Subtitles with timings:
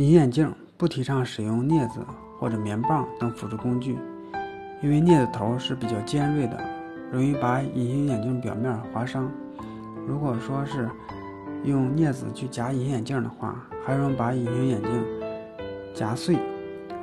[0.00, 2.00] 隐形眼镜不提倡使用镊子
[2.38, 3.98] 或者棉棒等辅助工具，
[4.80, 6.58] 因为镊子头是比较尖锐的，
[7.12, 9.30] 容易把隐形眼镜表面划伤。
[10.08, 10.88] 如果说是
[11.64, 14.90] 用镊子去夹隐形眼镜的话，还容易把隐形眼镜
[15.92, 16.38] 夹碎。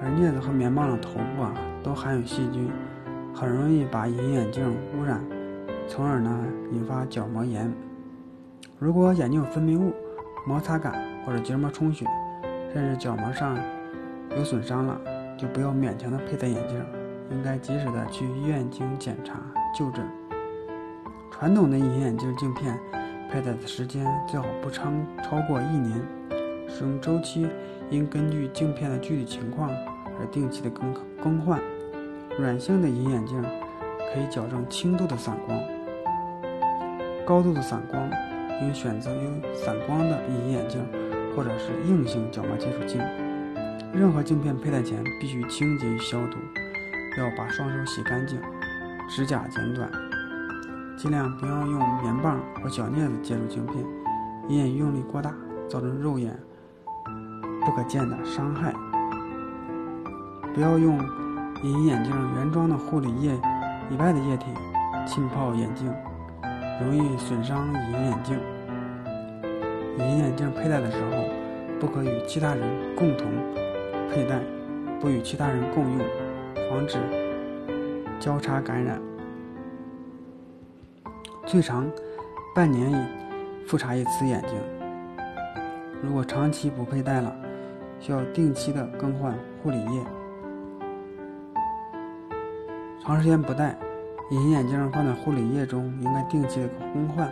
[0.01, 1.53] 而镊子和棉棒的头部啊，
[1.83, 2.67] 都含有细菌，
[3.31, 5.21] 很容易把隐形眼镜污染，
[5.87, 7.71] 从而呢引发角膜炎。
[8.79, 9.93] 如果眼镜有分泌物、
[10.47, 12.07] 摩擦感或者结膜充血，
[12.77, 13.57] 甚至角膜上
[14.37, 15.01] 有损伤了，
[15.35, 16.79] 就不要勉强的佩戴眼镜，
[17.31, 19.33] 应该及时的去医院进行检查
[19.75, 20.07] 就诊。
[21.31, 22.79] 传统的隐形眼镜镜片
[23.31, 24.91] 佩戴的时间最好不超
[25.23, 25.99] 超过一年，
[26.69, 27.47] 使用周期
[27.89, 29.71] 应根据镜片的具体情况
[30.19, 31.59] 而定期的更更换。
[32.37, 33.41] 软性的隐形眼镜
[34.13, 35.59] 可以矫正轻度的散光，
[37.25, 38.07] 高度的散光
[38.61, 41.06] 应选择有散光的隐形眼镜。
[41.37, 42.99] 或者是硬性角膜接触镜，
[43.93, 46.37] 任何镜片佩戴前必须清洁与消毒，
[47.19, 48.41] 要把双手洗干净，
[49.07, 49.87] 指甲剪短，
[50.97, 53.85] 尽量不要用棉棒或小镊子接触镜片，
[54.49, 55.31] 以免用力过大
[55.69, 56.35] 造成肉眼
[57.63, 58.73] 不可见的伤害。
[60.55, 60.97] 不要用
[61.61, 63.39] 隐形眼镜原装的护理液
[63.91, 64.47] 以外的液体
[65.05, 65.93] 浸泡眼镜，
[66.81, 68.39] 容易损伤隐形眼镜。
[69.99, 71.26] 隐形眼镜佩戴的时候，
[71.79, 73.27] 不可与其他人共同
[74.11, 74.39] 佩戴，
[74.99, 75.99] 不与其他人共用，
[76.69, 76.97] 防止
[78.19, 78.99] 交叉感染。
[81.45, 81.89] 最长
[82.55, 83.07] 半年
[83.67, 84.57] 复查一次眼睛。
[86.01, 87.35] 如果长期不佩戴了，
[87.99, 90.03] 需要定期的更换护理液。
[93.03, 93.77] 长时间不戴，
[94.31, 97.31] 隐形眼镜放在护理液中，应该定期的更换，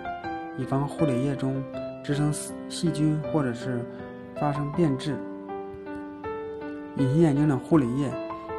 [0.58, 1.64] 以防护理液中。
[2.04, 2.32] 滋生
[2.70, 3.84] 细菌或者是
[4.40, 5.18] 发生变质。
[6.98, 8.10] 隐形眼镜的护理液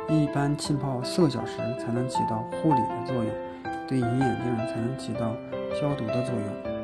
[0.08, 3.26] 一般浸泡四个小时才能起到护理的作用，
[3.88, 5.34] 对隐形眼镜才能起到
[5.74, 6.75] 消毒的作用。